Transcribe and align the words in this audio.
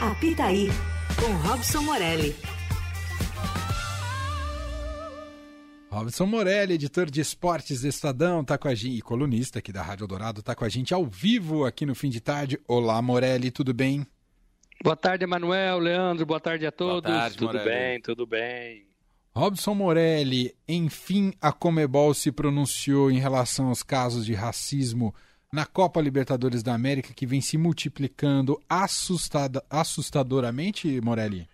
Apitaí, 0.00 0.68
com 1.18 1.48
Robson 1.48 1.82
Morelli. 1.82 2.32
Robson 5.90 6.24
Morelli, 6.26 6.74
editor 6.74 7.10
de 7.10 7.20
esportes 7.20 7.80
do 7.80 7.88
Estadão, 7.88 8.44
tá 8.44 8.56
com 8.56 8.68
a 8.68 8.76
gente, 8.76 8.96
e 8.96 9.02
colunista 9.02 9.58
aqui 9.58 9.72
da 9.72 9.82
Rádio 9.82 10.06
Dourado, 10.06 10.40
tá 10.40 10.54
com 10.54 10.64
a 10.64 10.68
gente 10.68 10.94
ao 10.94 11.04
vivo 11.04 11.64
aqui 11.64 11.84
no 11.84 11.96
fim 11.96 12.10
de 12.10 12.20
tarde. 12.20 12.60
Olá, 12.68 13.02
Morelli, 13.02 13.50
tudo 13.50 13.74
bem? 13.74 14.06
Boa 14.84 14.94
tarde, 14.94 15.24
Emanuel, 15.24 15.80
Leandro, 15.80 16.24
boa 16.24 16.38
tarde 16.38 16.64
a 16.64 16.70
todos. 16.70 17.10
Boa 17.10 17.20
tarde, 17.22 17.36
tudo 17.36 17.54
Morelli. 17.54 17.68
bem, 17.68 18.00
tudo 18.00 18.24
bem. 18.24 18.86
Robson 19.34 19.74
Morelli, 19.74 20.54
enfim, 20.68 21.32
a 21.40 21.50
Comebol 21.50 22.14
se 22.14 22.30
pronunciou 22.30 23.10
em 23.10 23.18
relação 23.18 23.66
aos 23.66 23.82
casos 23.82 24.24
de 24.24 24.32
racismo 24.32 25.12
na 25.52 25.64
Copa 25.64 26.00
Libertadores 26.00 26.62
da 26.62 26.74
América, 26.74 27.14
que 27.14 27.26
vem 27.26 27.40
se 27.40 27.56
multiplicando 27.56 28.60
assustada, 28.68 29.64
assustadoramente, 29.70 31.00
Morelli? 31.00 31.48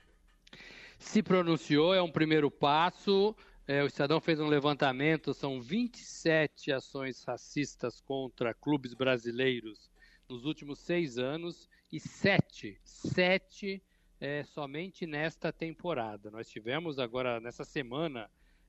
Se 0.99 1.23
pronunciou, 1.23 1.95
é 1.95 2.03
um 2.03 2.11
primeiro 2.11 2.51
passo. 2.51 3.37
É, 3.67 3.83
o 3.83 3.87
Estadão 3.87 4.21
fez 4.21 4.41
um 4.41 4.47
levantamento, 4.47 5.33
são 5.33 5.61
27 5.61 6.73
ações 6.73 7.23
racistas 7.25 8.01
contra 8.01 8.53
clubes 8.53 8.95
brasileiros 8.95 9.91
nos 10.29 10.45
últimos 10.45 10.81
seis 10.81 11.17
anos 11.17 11.69
e 11.93 12.01
sete, 12.01 12.79
sete 12.83 13.83
é, 14.21 14.43
somente 14.45 15.07
nesta 15.07 15.53
temporada. 15.53 16.31
Nós 16.31 16.49
tivemos 16.49 16.99
agora, 16.99 17.41
nessa 17.41 17.65
semana, 17.65 18.29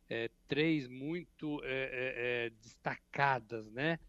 é, 0.09 0.29
três 0.47 0.87
muito 0.87 1.59
é, 1.63 2.51
destacadas, 2.61 3.69
né? 3.71 3.99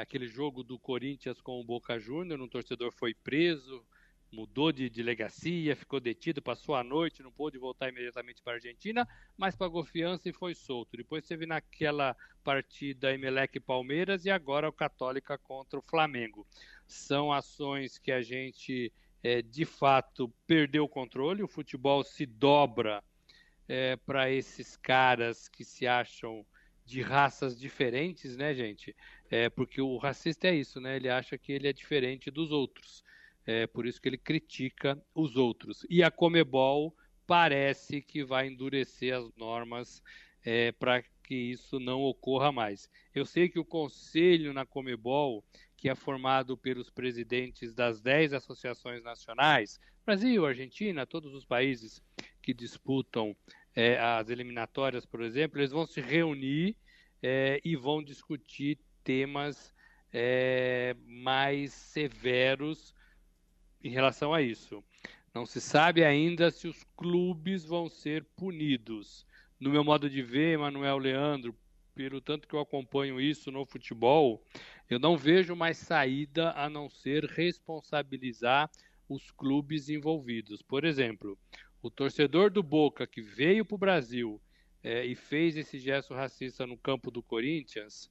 Aquele 0.00 0.26
jogo 0.26 0.62
do 0.62 0.78
Corinthians 0.78 1.40
com 1.40 1.60
o 1.60 1.64
Boca 1.64 1.98
Júnior, 1.98 2.40
um 2.40 2.48
torcedor 2.48 2.92
foi 2.92 3.14
preso, 3.14 3.84
mudou 4.32 4.72
de 4.72 4.88
delegacia, 4.88 5.76
ficou 5.76 6.00
detido, 6.00 6.40
passou 6.40 6.74
a 6.74 6.82
noite, 6.82 7.22
não 7.22 7.30
pôde 7.30 7.58
voltar 7.58 7.90
imediatamente 7.90 8.42
para 8.42 8.54
a 8.54 8.56
Argentina, 8.56 9.06
mas 9.36 9.54
pagou 9.54 9.84
fiança 9.84 10.28
e 10.28 10.32
foi 10.32 10.54
solto. 10.54 10.96
Depois 10.96 11.26
teve 11.26 11.44
naquela 11.44 12.16
partida 12.42 13.12
Emelec 13.12 13.60
Palmeiras 13.60 14.24
e 14.24 14.30
agora 14.30 14.68
o 14.68 14.72
Católica 14.72 15.36
contra 15.36 15.78
o 15.78 15.82
Flamengo. 15.82 16.46
São 16.86 17.30
ações 17.30 17.98
que 17.98 18.10
a 18.10 18.22
gente 18.22 18.90
é, 19.22 19.42
de 19.42 19.66
fato 19.66 20.32
perdeu 20.46 20.84
o 20.84 20.88
controle, 20.88 21.42
o 21.42 21.48
futebol 21.48 22.02
se 22.02 22.24
dobra 22.24 23.04
é, 23.68 23.96
para 23.96 24.30
esses 24.30 24.76
caras 24.76 25.46
que 25.46 25.64
se 25.64 25.86
acham 25.86 26.44
de 26.84 27.00
raças 27.00 27.58
diferentes, 27.58 28.36
né, 28.36 28.54
gente? 28.54 28.94
É, 29.32 29.48
porque 29.48 29.80
o 29.80 29.96
racista 29.96 30.46
é 30.46 30.54
isso, 30.54 30.78
né? 30.78 30.94
Ele 30.94 31.08
acha 31.08 31.38
que 31.38 31.52
ele 31.52 31.66
é 31.66 31.72
diferente 31.72 32.30
dos 32.30 32.50
outros. 32.52 33.02
É 33.46 33.66
por 33.66 33.86
isso 33.86 33.98
que 33.98 34.06
ele 34.06 34.18
critica 34.18 35.02
os 35.14 35.36
outros. 35.36 35.86
E 35.88 36.02
a 36.02 36.10
Comebol 36.10 36.94
parece 37.26 38.02
que 38.02 38.22
vai 38.22 38.46
endurecer 38.46 39.16
as 39.16 39.34
normas 39.34 40.02
é, 40.44 40.70
para 40.72 41.02
que 41.24 41.34
isso 41.34 41.80
não 41.80 42.02
ocorra 42.02 42.52
mais. 42.52 42.90
Eu 43.14 43.24
sei 43.24 43.48
que 43.48 43.58
o 43.58 43.64
conselho 43.64 44.52
na 44.52 44.66
Comebol 44.66 45.42
que 45.78 45.88
é 45.88 45.94
formado 45.94 46.54
pelos 46.54 46.90
presidentes 46.90 47.72
das 47.72 48.02
10 48.02 48.34
associações 48.34 49.02
nacionais, 49.02 49.80
Brasil, 50.04 50.44
Argentina, 50.44 51.06
todos 51.06 51.32
os 51.32 51.46
países 51.46 52.02
que 52.42 52.52
disputam 52.52 53.34
é, 53.74 53.98
as 53.98 54.28
eliminatórias, 54.28 55.06
por 55.06 55.22
exemplo, 55.22 55.58
eles 55.58 55.70
vão 55.70 55.86
se 55.86 56.02
reunir 56.02 56.76
é, 57.22 57.60
e 57.64 57.74
vão 57.74 58.02
discutir 58.02 58.78
temas 59.04 59.74
é, 60.12 60.94
mais 61.06 61.72
severos 61.72 62.94
em 63.82 63.90
relação 63.90 64.32
a 64.32 64.42
isso. 64.42 64.82
Não 65.34 65.46
se 65.46 65.60
sabe 65.60 66.04
ainda 66.04 66.50
se 66.50 66.68
os 66.68 66.84
clubes 66.96 67.64
vão 67.64 67.88
ser 67.88 68.24
punidos. 68.36 69.26
No 69.58 69.70
meu 69.70 69.82
modo 69.82 70.10
de 70.10 70.22
ver, 70.22 70.58
Manuel 70.58 70.98
Leandro, 70.98 71.56
pelo 71.94 72.20
tanto 72.20 72.46
que 72.46 72.54
eu 72.54 72.60
acompanho 72.60 73.20
isso 73.20 73.50
no 73.50 73.64
futebol, 73.64 74.44
eu 74.90 74.98
não 74.98 75.16
vejo 75.16 75.56
mais 75.56 75.78
saída 75.78 76.52
a 76.52 76.68
não 76.68 76.88
ser 76.88 77.24
responsabilizar 77.24 78.70
os 79.08 79.30
clubes 79.30 79.88
envolvidos. 79.88 80.62
Por 80.62 80.84
exemplo, 80.84 81.38
o 81.82 81.90
torcedor 81.90 82.50
do 82.50 82.62
Boca 82.62 83.06
que 83.06 83.22
veio 83.22 83.64
para 83.64 83.74
o 83.74 83.78
Brasil 83.78 84.40
é, 84.82 85.04
e 85.04 85.14
fez 85.14 85.56
esse 85.56 85.78
gesto 85.78 86.12
racista 86.12 86.66
no 86.66 86.76
campo 86.76 87.10
do 87.10 87.22
Corinthians, 87.22 88.10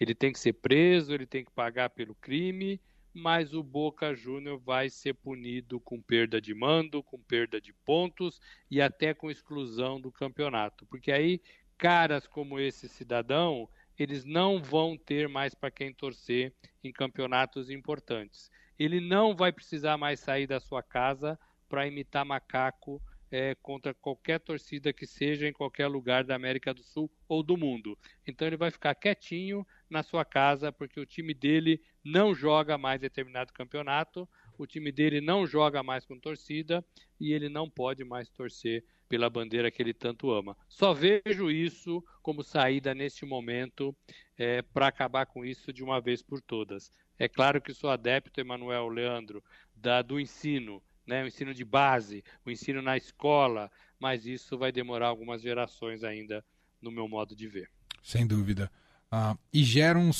ele 0.00 0.14
tem 0.14 0.32
que 0.32 0.38
ser 0.38 0.54
preso, 0.54 1.12
ele 1.12 1.26
tem 1.26 1.44
que 1.44 1.50
pagar 1.50 1.90
pelo 1.90 2.14
crime, 2.14 2.80
mas 3.14 3.52
o 3.52 3.62
Boca 3.62 4.14
Júnior 4.14 4.58
vai 4.58 4.88
ser 4.88 5.14
punido 5.14 5.78
com 5.80 6.00
perda 6.00 6.40
de 6.40 6.54
mando, 6.54 7.02
com 7.02 7.18
perda 7.18 7.60
de 7.60 7.72
pontos 7.72 8.40
e 8.70 8.80
até 8.80 9.12
com 9.12 9.30
exclusão 9.30 10.00
do 10.00 10.10
campeonato. 10.10 10.86
Porque 10.86 11.12
aí 11.12 11.40
caras 11.76 12.26
como 12.26 12.58
esse 12.58 12.88
cidadão, 12.88 13.68
eles 13.98 14.24
não 14.24 14.62
vão 14.62 14.96
ter 14.96 15.28
mais 15.28 15.54
para 15.54 15.70
quem 15.70 15.92
torcer 15.92 16.54
em 16.82 16.92
campeonatos 16.92 17.70
importantes. 17.70 18.50
Ele 18.78 19.00
não 19.00 19.36
vai 19.36 19.52
precisar 19.52 19.98
mais 19.98 20.20
sair 20.20 20.46
da 20.46 20.58
sua 20.58 20.82
casa 20.82 21.38
para 21.68 21.86
imitar 21.86 22.24
macaco 22.24 23.02
é, 23.32 23.54
contra 23.62 23.94
qualquer 23.94 24.38
torcida 24.38 24.92
que 24.92 25.06
seja 25.06 25.48
em 25.48 25.52
qualquer 25.54 25.86
lugar 25.86 26.22
da 26.22 26.36
América 26.36 26.74
do 26.74 26.82
Sul 26.82 27.10
ou 27.26 27.42
do 27.42 27.56
mundo. 27.56 27.98
Então 28.26 28.46
ele 28.46 28.58
vai 28.58 28.70
ficar 28.70 28.94
quietinho 28.94 29.66
na 29.88 30.02
sua 30.02 30.22
casa 30.22 30.70
porque 30.70 31.00
o 31.00 31.06
time 31.06 31.32
dele 31.32 31.80
não 32.04 32.34
joga 32.34 32.76
mais 32.76 33.00
determinado 33.00 33.50
campeonato, 33.54 34.28
o 34.58 34.66
time 34.66 34.92
dele 34.92 35.22
não 35.22 35.46
joga 35.46 35.82
mais 35.82 36.04
com 36.04 36.18
torcida 36.18 36.84
e 37.18 37.32
ele 37.32 37.48
não 37.48 37.70
pode 37.70 38.04
mais 38.04 38.28
torcer 38.28 38.84
pela 39.08 39.30
bandeira 39.30 39.70
que 39.70 39.82
ele 39.82 39.94
tanto 39.94 40.30
ama. 40.30 40.54
Só 40.68 40.92
vejo 40.92 41.50
isso 41.50 42.04
como 42.22 42.42
saída 42.42 42.94
neste 42.94 43.24
momento 43.24 43.96
é, 44.36 44.60
para 44.60 44.88
acabar 44.88 45.24
com 45.24 45.42
isso 45.42 45.72
de 45.72 45.82
uma 45.82 46.00
vez 46.02 46.22
por 46.22 46.42
todas. 46.42 46.90
É 47.18 47.28
claro 47.28 47.62
que 47.62 47.72
sou 47.72 47.88
adepto, 47.88 48.40
Emanuel 48.40 48.88
Leandro, 48.88 49.42
da, 49.74 50.02
do 50.02 50.20
ensino, 50.20 50.82
né, 51.06 51.22
o 51.22 51.26
ensino 51.26 51.54
de 51.54 51.64
base, 51.64 52.24
o 52.44 52.50
ensino 52.50 52.80
na 52.80 52.96
escola, 52.96 53.70
mas 53.98 54.26
isso 54.26 54.58
vai 54.58 54.72
demorar 54.72 55.08
algumas 55.08 55.42
gerações 55.42 56.04
ainda, 56.04 56.44
no 56.80 56.90
meu 56.90 57.08
modo 57.08 57.34
de 57.36 57.46
ver. 57.46 57.70
Sem 58.02 58.26
dúvida. 58.26 58.70
Ah, 59.10 59.36
e 59.52 59.62
gera 59.62 59.98
um, 59.98 60.10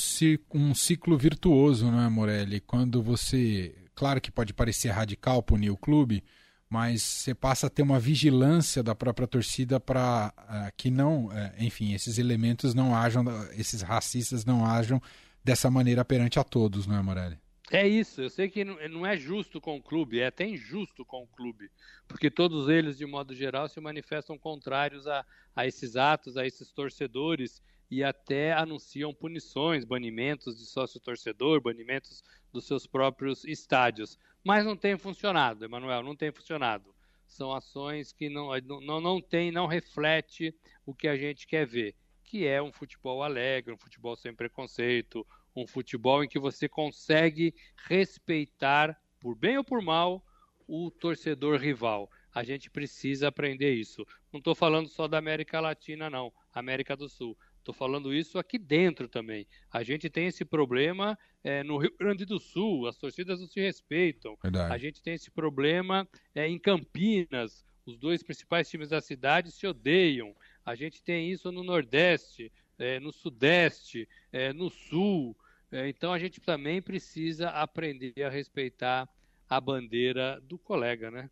um 0.53 0.75
ciclo 0.75 1.17
virtuoso, 1.17 1.89
não 1.89 2.01
é, 2.01 2.09
Morelli? 2.09 2.59
Quando 2.59 3.01
você. 3.01 3.75
Claro 3.95 4.21
que 4.21 4.31
pode 4.31 4.53
parecer 4.53 4.89
radical 4.89 5.41
punir 5.41 5.69
o 5.69 5.77
clube, 5.77 6.23
mas 6.69 7.03
você 7.03 7.35
passa 7.35 7.67
a 7.67 7.69
ter 7.69 7.83
uma 7.83 7.99
vigilância 7.99 8.81
da 8.81 8.95
própria 8.95 9.27
torcida 9.27 9.79
para 9.79 10.33
eh, 10.49 10.71
que 10.75 10.89
não, 10.89 11.27
uh, 11.27 11.31
enfim, 11.59 11.93
esses 11.93 12.17
elementos 12.17 12.73
não 12.73 12.95
ajam, 12.95 13.23
esses 13.51 13.83
racistas 13.83 14.43
não 14.43 14.65
ajam 14.65 14.99
dessa 15.43 15.69
maneira 15.69 16.03
perante 16.03 16.39
a 16.39 16.43
todos, 16.43 16.87
não 16.87 16.97
é, 16.97 17.01
Morelli? 17.03 17.37
É 17.75 17.87
isso, 17.87 18.21
eu 18.21 18.29
sei 18.29 18.49
que 18.49 18.63
não 18.63 19.03
é 19.03 19.17
justo 19.17 19.59
com 19.59 19.77
o 19.77 19.81
clube, 19.81 20.19
é 20.19 20.27
até 20.27 20.47
injusto 20.47 21.03
com 21.03 21.23
o 21.23 21.27
clube, 21.27 21.71
porque 22.07 22.29
todos 22.29 22.69
eles, 22.69 22.99
de 22.99 23.05
modo 23.07 23.33
geral, 23.33 23.67
se 23.67 23.81
manifestam 23.81 24.37
contrários 24.37 25.07
a, 25.07 25.25
a 25.55 25.65
esses 25.65 25.95
atos, 25.95 26.37
a 26.37 26.45
esses 26.45 26.71
torcedores 26.71 27.63
e 27.89 28.03
até 28.03 28.53
anunciam 28.53 29.11
punições, 29.11 29.85
banimentos 29.85 30.59
de 30.59 30.67
sócio-torcedor, 30.67 31.61
banimentos 31.61 32.23
dos 32.51 32.67
seus 32.67 32.85
próprios 32.85 33.43
estádios. 33.43 34.19
Mas 34.43 34.63
não 34.63 34.77
tem 34.77 34.95
funcionado, 34.95 35.65
Emanuel, 35.65 36.03
não 36.03 36.15
tem 36.15 36.31
funcionado. 36.31 36.93
São 37.25 37.51
ações 37.51 38.11
que 38.11 38.29
não, 38.29 38.51
não, 38.81 39.01
não 39.01 39.19
tem, 39.19 39.51
não 39.51 39.65
reflete 39.65 40.55
o 40.85 40.93
que 40.93 41.07
a 41.07 41.17
gente 41.17 41.47
quer 41.47 41.65
ver, 41.65 41.95
que 42.33 42.47
é 42.47 42.59
um 42.59 42.71
futebol 42.73 43.21
alegre, 43.21 43.71
um 43.71 43.77
futebol 43.77 44.15
sem 44.15 44.33
preconceito, 44.33 45.23
um 45.55 45.67
futebol 45.67 46.23
em 46.23 46.27
que 46.27 46.39
você 46.39 46.67
consegue 46.67 47.53
respeitar, 47.87 48.99
por 49.19 49.35
bem 49.35 49.59
ou 49.59 49.63
por 49.63 49.83
mal, 49.83 50.25
o 50.67 50.89
torcedor 50.89 51.59
rival. 51.59 52.09
A 52.33 52.43
gente 52.43 52.71
precisa 52.71 53.27
aprender 53.27 53.75
isso. 53.75 54.03
Não 54.31 54.39
estou 54.39 54.55
falando 54.55 54.87
só 54.87 55.07
da 55.07 55.19
América 55.19 55.59
Latina, 55.59 56.09
não, 56.09 56.33
América 56.51 56.97
do 56.97 57.07
Sul. 57.07 57.37
Estou 57.59 57.71
falando 57.71 58.11
isso 58.11 58.39
aqui 58.39 58.57
dentro 58.57 59.07
também. 59.07 59.45
A 59.71 59.83
gente 59.83 60.09
tem 60.09 60.25
esse 60.25 60.43
problema 60.43 61.15
é, 61.43 61.61
no 61.61 61.77
Rio 61.77 61.95
Grande 61.99 62.25
do 62.25 62.39
Sul, 62.39 62.87
as 62.87 62.97
torcidas 62.97 63.41
não 63.41 63.47
se 63.47 63.61
respeitam. 63.61 64.35
Verdade. 64.41 64.73
A 64.73 64.77
gente 64.79 65.03
tem 65.03 65.13
esse 65.13 65.29
problema 65.29 66.09
é, 66.33 66.47
em 66.47 66.57
Campinas, 66.57 67.63
os 67.85 67.97
dois 67.97 68.23
principais 68.23 68.69
times 68.69 68.89
da 68.89 69.01
cidade 69.01 69.51
se 69.51 69.67
odeiam. 69.67 70.33
A 70.65 70.75
gente 70.75 71.01
tem 71.03 71.31
isso 71.31 71.51
no 71.51 71.63
Nordeste, 71.63 72.51
é, 72.79 72.99
no 72.99 73.11
Sudeste, 73.11 74.07
é, 74.31 74.53
no 74.53 74.69
Sul. 74.69 75.35
É, 75.71 75.89
então 75.89 76.13
a 76.13 76.19
gente 76.19 76.39
também 76.39 76.81
precisa 76.81 77.49
aprender 77.49 78.23
a 78.23 78.29
respeitar 78.29 79.07
a 79.49 79.59
bandeira 79.59 80.41
do 80.47 80.57
colega, 80.57 81.11
né? 81.11 81.29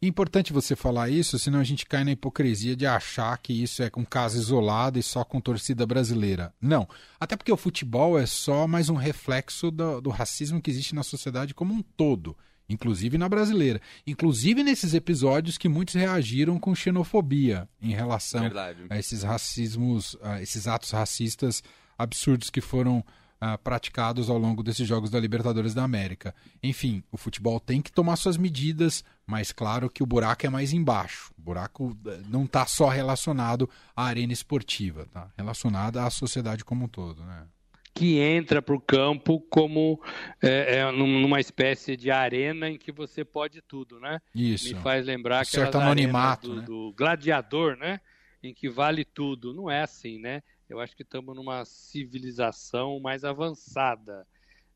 Importante 0.00 0.52
você 0.52 0.76
falar 0.76 1.08
isso, 1.08 1.38
senão 1.38 1.58
a 1.58 1.64
gente 1.64 1.86
cai 1.86 2.04
na 2.04 2.12
hipocrisia 2.12 2.76
de 2.76 2.86
achar 2.86 3.36
que 3.38 3.52
isso 3.52 3.82
é 3.82 3.90
um 3.96 4.04
caso 4.04 4.36
isolado 4.36 4.98
e 4.98 5.02
só 5.02 5.24
com 5.24 5.40
torcida 5.40 5.86
brasileira. 5.86 6.52
Não. 6.60 6.86
Até 7.18 7.36
porque 7.36 7.50
o 7.50 7.56
futebol 7.56 8.18
é 8.18 8.26
só 8.26 8.66
mais 8.68 8.90
um 8.90 8.94
reflexo 8.94 9.70
do, 9.70 10.00
do 10.00 10.10
racismo 10.10 10.60
que 10.60 10.70
existe 10.70 10.94
na 10.94 11.02
sociedade 11.02 11.54
como 11.54 11.72
um 11.72 11.82
todo, 11.82 12.36
inclusive 12.68 13.18
na 13.18 13.28
brasileira. 13.28 13.80
Inclusive 14.06 14.62
nesses 14.62 14.94
episódios 14.94 15.58
que 15.58 15.68
muitos 15.68 15.94
reagiram 15.94 16.58
com 16.58 16.74
xenofobia 16.74 17.68
em 17.80 17.92
relação 17.92 18.42
Verdade. 18.42 18.84
a 18.90 18.98
esses 18.98 19.22
racismos, 19.22 20.16
a 20.22 20.42
esses 20.42 20.66
atos 20.66 20.90
racistas 20.90 21.62
absurdos 21.98 22.50
que 22.50 22.60
foram 22.60 22.98
uh, 22.98 23.58
praticados 23.62 24.30
ao 24.30 24.38
longo 24.38 24.62
desses 24.62 24.86
Jogos 24.86 25.10
da 25.10 25.20
Libertadores 25.20 25.74
da 25.74 25.84
América. 25.84 26.34
Enfim, 26.62 27.02
o 27.12 27.16
futebol 27.16 27.60
tem 27.60 27.82
que 27.82 27.92
tomar 27.92 28.16
suas 28.16 28.36
medidas, 28.36 29.04
mas 29.26 29.52
claro 29.52 29.90
que 29.90 30.02
o 30.02 30.06
buraco 30.06 30.46
é 30.46 30.50
mais 30.50 30.72
embaixo. 30.72 31.32
O 31.38 31.42
buraco 31.42 31.96
eh, 32.06 32.20
não 32.28 32.44
está 32.44 32.66
só 32.66 32.88
relacionado 32.88 33.68
à 33.94 34.04
arena 34.04 34.32
esportiva, 34.32 35.06
tá? 35.12 35.30
relacionado 35.36 35.98
à 35.98 36.10
sociedade 36.10 36.64
como 36.64 36.86
um 36.86 36.88
todo. 36.88 37.22
Né? 37.22 37.44
Que 37.94 38.18
entra 38.18 38.60
para 38.60 38.74
o 38.74 38.80
campo 38.80 39.40
como 39.48 40.02
é, 40.42 40.78
é, 40.78 40.90
numa 40.90 41.38
espécie 41.38 41.96
de 41.96 42.10
arena 42.10 42.68
em 42.68 42.76
que 42.76 42.90
você 42.90 43.24
pode 43.24 43.62
tudo, 43.62 44.00
né? 44.00 44.20
Isso. 44.34 44.74
Me 44.74 44.82
faz 44.82 45.06
lembrar 45.06 45.42
um 45.42 45.44
certo 45.44 45.78
anonimato, 45.78 46.48
do, 46.48 46.56
né? 46.56 46.62
do 46.62 46.92
gladiador, 46.96 47.76
né? 47.76 48.00
Em 48.42 48.52
que 48.52 48.68
vale 48.68 49.04
tudo. 49.04 49.54
Não 49.54 49.70
é 49.70 49.82
assim, 49.82 50.18
né? 50.18 50.42
Eu 50.68 50.80
acho 50.80 50.96
que 50.96 51.02
estamos 51.02 51.36
numa 51.36 51.64
civilização 51.64 52.98
mais 52.98 53.24
avançada. 53.24 54.26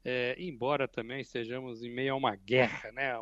É, 0.04 0.36
embora 0.38 0.86
também 0.86 1.20
estejamos 1.20 1.82
em 1.82 1.90
meio 1.90 2.14
a 2.14 2.16
uma 2.16 2.36
guerra, 2.36 2.92
né? 2.92 3.14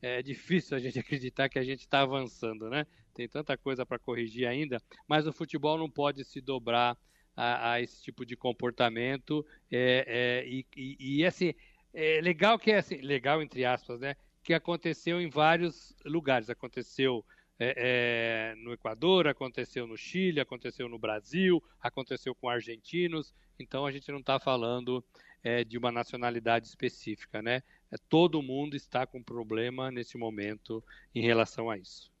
É 0.00 0.22
difícil 0.22 0.74
a 0.74 0.80
gente 0.80 0.98
acreditar 0.98 1.50
que 1.50 1.58
a 1.58 1.64
gente 1.64 1.80
está 1.80 2.00
avançando, 2.00 2.70
né? 2.70 2.86
Tem 3.12 3.28
tanta 3.28 3.58
coisa 3.58 3.84
para 3.84 3.98
corrigir 3.98 4.46
ainda, 4.46 4.80
mas 5.06 5.26
o 5.26 5.32
futebol 5.32 5.76
não 5.76 5.88
pode 5.88 6.24
se 6.24 6.40
dobrar 6.40 6.96
a, 7.36 7.72
a 7.72 7.80
esse 7.80 8.02
tipo 8.02 8.24
de 8.24 8.36
comportamento. 8.36 9.44
É, 9.70 10.04
é, 10.06 10.48
e, 10.48 10.66
e, 10.76 11.18
e, 11.18 11.26
assim, 11.26 11.54
é 11.92 12.20
legal 12.20 12.58
que 12.58 12.70
é 12.70 12.78
assim, 12.78 12.96
legal 12.96 13.42
entre 13.42 13.64
aspas, 13.64 14.00
né? 14.00 14.16
Que 14.42 14.54
aconteceu 14.54 15.20
em 15.20 15.28
vários 15.28 15.94
lugares. 16.04 16.50
Aconteceu 16.50 17.24
é, 17.58 17.74
é, 17.76 18.54
no 18.56 18.72
Equador, 18.72 19.26
aconteceu 19.26 19.86
no 19.86 19.96
Chile, 19.96 20.40
aconteceu 20.40 20.88
no 20.88 20.98
Brasil, 20.98 21.62
aconteceu 21.80 22.34
com 22.34 22.48
argentinos. 22.48 23.34
Então 23.58 23.86
a 23.86 23.92
gente 23.92 24.10
não 24.10 24.18
está 24.18 24.38
falando 24.40 25.04
é, 25.42 25.62
de 25.62 25.78
uma 25.78 25.92
nacionalidade 25.92 26.66
específica, 26.66 27.40
né? 27.40 27.62
É, 27.90 27.96
todo 28.08 28.42
mundo 28.42 28.74
está 28.74 29.06
com 29.06 29.22
problema 29.22 29.90
nesse 29.90 30.18
momento 30.18 30.82
em 31.14 31.22
relação 31.22 31.70
a 31.70 31.78
isso. 31.78 32.12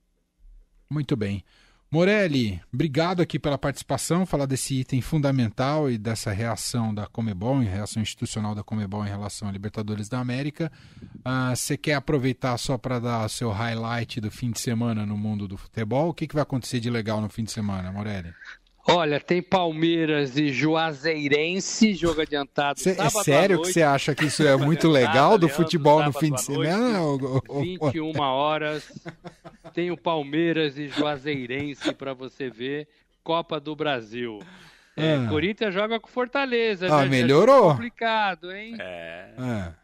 Muito 0.90 1.16
bem. 1.16 1.42
Morelli, 1.94 2.60
obrigado 2.72 3.22
aqui 3.22 3.38
pela 3.38 3.56
participação, 3.56 4.26
falar 4.26 4.46
desse 4.46 4.80
item 4.80 5.00
fundamental 5.00 5.88
e 5.88 5.96
dessa 5.96 6.32
reação 6.32 6.92
da 6.92 7.06
Comebol, 7.06 7.60
reação 7.60 8.02
institucional 8.02 8.52
da 8.52 8.64
Comebol 8.64 9.06
em 9.06 9.08
relação 9.08 9.48
a 9.48 9.52
Libertadores 9.52 10.08
da 10.08 10.18
América. 10.18 10.72
Uh, 11.18 11.54
você 11.54 11.76
quer 11.76 11.94
aproveitar 11.94 12.58
só 12.58 12.76
para 12.76 12.98
dar 12.98 13.30
seu 13.30 13.52
highlight 13.52 14.20
do 14.20 14.28
fim 14.28 14.50
de 14.50 14.58
semana 14.58 15.06
no 15.06 15.16
mundo 15.16 15.46
do 15.46 15.56
futebol? 15.56 16.08
O 16.08 16.12
que, 16.12 16.26
que 16.26 16.34
vai 16.34 16.42
acontecer 16.42 16.80
de 16.80 16.90
legal 16.90 17.20
no 17.20 17.28
fim 17.28 17.44
de 17.44 17.52
semana, 17.52 17.92
Morelli? 17.92 18.34
Olha, 18.88 19.20
tem 19.20 19.40
Palmeiras 19.40 20.36
e 20.36 20.48
Juazeirense, 20.48 21.94
jogo 21.94 22.22
adiantado. 22.22 22.80
Cê, 22.80 22.96
é 22.98 23.08
sério 23.08 23.62
que 23.62 23.72
você 23.72 23.82
acha 23.82 24.16
que 24.16 24.24
isso 24.24 24.42
é 24.42 24.56
muito 24.56 24.88
legal 24.90 25.38
do 25.38 25.48
futebol 25.48 26.02
no 26.02 26.12
fim 26.12 26.32
de 26.32 26.42
semana? 26.42 26.98
21 27.48 28.20
horas. 28.20 28.82
Tem 29.74 29.90
o 29.90 29.96
Palmeiras 29.96 30.78
e 30.78 30.88
Juazeirense 30.88 31.92
para 31.92 32.14
você 32.14 32.48
ver. 32.48 32.88
Copa 33.22 33.60
do 33.60 33.76
Brasil. 33.76 34.38
É, 34.96 35.16
ah. 35.16 35.28
Corinthians 35.28 35.74
joga 35.74 36.00
com 36.00 36.08
Fortaleza. 36.08 36.86
Ah, 36.86 37.02
né? 37.02 37.08
melhorou. 37.08 37.70
É 37.70 37.72
complicado, 37.72 38.52
hein? 38.52 38.76
É. 38.78 39.34
é. 39.38 39.74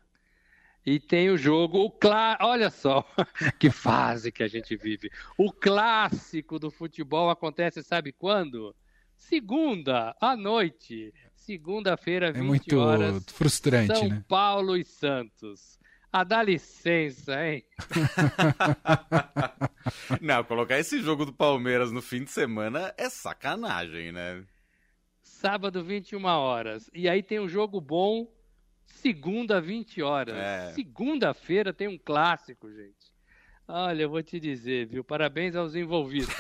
E 0.87 0.99
tem 0.99 1.29
o 1.29 1.37
jogo, 1.37 1.81
o 1.81 1.91
clá... 1.91 2.39
olha 2.41 2.71
só 2.71 3.05
que 3.59 3.69
fase 3.69 4.33
que 4.33 4.43
a 4.43 4.49
gente 4.49 4.77
vive. 4.77 5.11
O 5.37 5.53
clássico 5.53 6.59
do 6.59 6.71
futebol 6.71 7.29
acontece, 7.29 7.83
sabe 7.83 8.13
quando? 8.13 8.75
segunda 9.21 10.17
à 10.21 10.37
noite. 10.37 11.13
Segunda-feira, 11.37 12.33
20 12.33 12.41
é 12.41 12.43
muito 12.43 12.79
horas. 12.79 13.25
frustrante, 13.29 13.97
São 13.97 14.09
né? 14.09 14.25
Paulo 14.29 14.77
e 14.77 14.85
Santos. 14.85 15.79
Ah, 16.13 16.25
dá 16.25 16.43
licença, 16.43 17.47
hein? 17.47 17.65
Não, 20.21 20.43
colocar 20.43 20.79
esse 20.79 21.01
jogo 21.01 21.25
do 21.25 21.33
Palmeiras 21.33 21.93
no 21.93 22.03
fim 22.03 22.25
de 22.25 22.31
semana 22.31 22.93
é 22.99 23.09
sacanagem, 23.09 24.11
né? 24.11 24.43
Sábado, 25.23 25.85
21 25.85 26.25
horas. 26.25 26.91
E 26.93 27.09
aí 27.09 27.23
tem 27.23 27.39
um 27.39 27.49
jogo 27.49 27.81
bom, 27.81 28.27
segunda, 28.87 29.61
20 29.61 30.03
horas. 30.03 30.37
É. 30.37 30.73
Segunda-feira 30.75 31.73
tem 31.73 31.87
um 31.87 31.97
clássico, 31.97 32.69
gente. 32.73 33.15
Olha, 33.69 34.03
eu 34.03 34.11
vou 34.11 34.23
te 34.23 34.41
dizer, 34.41 34.87
viu? 34.87 35.05
Parabéns 35.05 35.55
aos 35.55 35.77
envolvidos. 35.77 36.35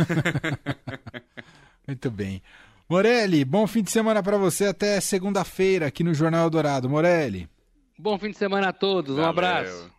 Muito 1.87 2.11
bem. 2.11 2.43
Morelli, 2.89 3.45
bom 3.45 3.69
fim 3.69 3.85
de 3.85 3.91
semana 3.93 4.21
para 4.21 4.37
você 4.37 4.65
até 4.65 5.01
segunda-feira 5.01 5.87
aqui 5.87 6.03
no 6.03 6.13
Jornal 6.13 6.51
Dourado. 6.51 6.91
Morelli. 6.91 7.49
Bom 8.01 8.19
fim 8.19 8.31
de 8.31 8.39
semana 8.39 8.69
a 8.69 8.73
todos. 8.73 9.13
Um 9.13 9.17
Valeu. 9.17 9.29
abraço. 9.31 9.93